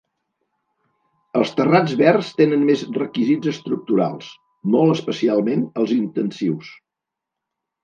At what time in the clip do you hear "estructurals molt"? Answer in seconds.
3.53-4.97